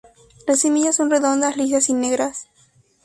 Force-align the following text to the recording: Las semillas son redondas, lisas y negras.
Las 0.47 0.61
semillas 0.61 0.95
son 0.95 1.11
redondas, 1.11 1.57
lisas 1.57 1.87
y 1.89 1.93
negras. 1.93 2.47